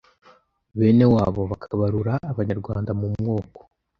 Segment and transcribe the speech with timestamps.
[0.77, 3.61] bene wabo bakabarura abanyarwanda mu moko